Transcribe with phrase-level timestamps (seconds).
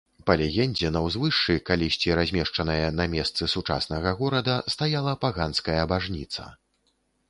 [0.27, 6.53] Па легендзе, на ўзвышшы, калісьці размешчанае на месцы сучаснага горада, стаяла паганская бажніца.